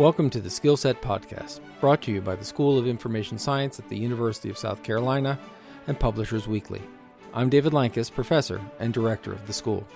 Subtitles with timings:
[0.00, 3.86] Welcome to the Skillset Podcast, brought to you by the School of Information Science at
[3.90, 5.38] the University of South Carolina
[5.86, 6.80] and Publishers Weekly.
[7.34, 9.86] I'm David Lankes, professor and director of the school.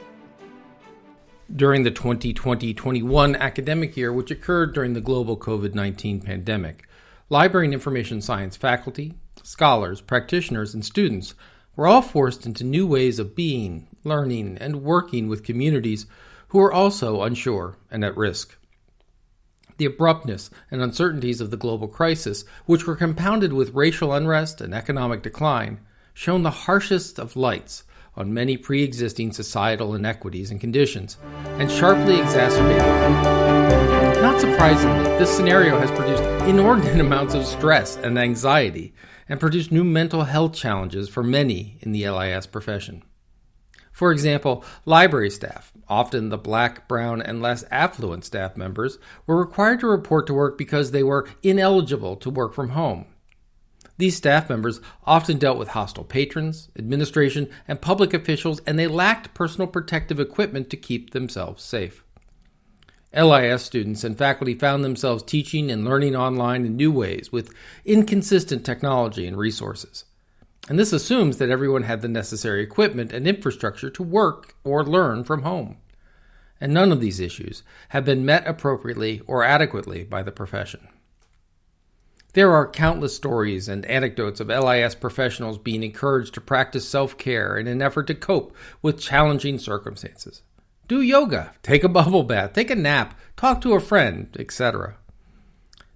[1.57, 6.87] During the 2020 21 academic year, which occurred during the global COVID 19 pandemic,
[7.31, 11.35] library and information science faculty, scholars, practitioners, and students
[11.77, 16.05] were all forced into new ways of being, learning, and working with communities
[16.49, 18.59] who are also unsure and at risk.
[19.77, 24.75] The abruptness and uncertainties of the global crisis, which were compounded with racial unrest and
[24.75, 25.81] economic decline,
[26.13, 27.85] shone the harshest of lights
[28.17, 31.19] on many pre existing societal inequities and conditions,
[31.59, 34.23] and sharply exacerbated them.
[34.23, 38.95] Not surprisingly, this scenario has produced inordinate amounts of stress and anxiety,
[39.29, 43.03] and produced new mental health challenges for many in the LIS profession.
[43.95, 49.79] For example, library staff, often the black, brown, and less affluent staff members, were required
[49.81, 53.07] to report to work because they were ineligible to work from home.
[53.97, 59.33] These staff members often dealt with hostile patrons, administration, and public officials, and they lacked
[59.33, 62.03] personal protective equipment to keep themselves safe.
[63.17, 68.67] LIS students and faculty found themselves teaching and learning online in new ways with inconsistent
[68.67, 70.05] technology and resources.
[70.69, 75.25] And this assumes that everyone had the necessary equipment and infrastructure to work or learn
[75.25, 75.77] from home.
[76.61, 80.89] And none of these issues have been met appropriately or adequately by the profession.
[82.33, 87.57] There are countless stories and anecdotes of LIS professionals being encouraged to practice self care
[87.57, 90.43] in an effort to cope with challenging circumstances.
[90.89, 94.97] Do yoga, take a bubble bath, take a nap, talk to a friend, etc.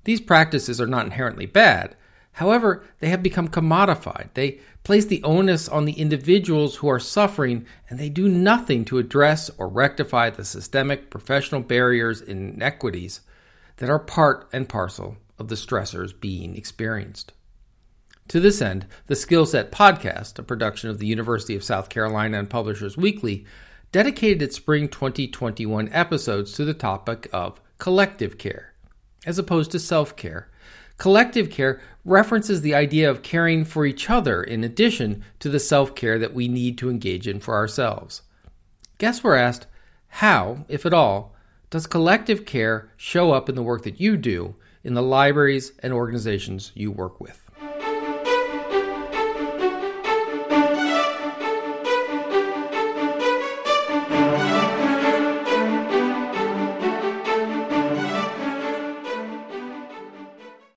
[0.05, 1.97] These practices are not inherently bad,
[2.39, 4.29] However, they have become commodified.
[4.35, 8.99] They place the onus on the individuals who are suffering, and they do nothing to
[8.99, 13.23] address or rectify the systemic professional barriers and inequities
[13.79, 17.33] that are part and parcel of the stressors being experienced.
[18.29, 22.49] To this end, the Skillset podcast, a production of the University of South Carolina and
[22.49, 23.47] Publishers Weekly,
[23.91, 28.75] dedicated its spring 2021 episodes to the topic of collective care,
[29.27, 30.49] as opposed to self care
[30.99, 35.95] Collective care references the idea of caring for each other in addition to the self
[35.95, 38.23] care that we need to engage in for ourselves.
[38.99, 39.67] Guests were asked,
[40.09, 41.35] how, if at all,
[41.71, 45.93] does collective care show up in the work that you do in the libraries and
[45.93, 47.48] organizations you work with?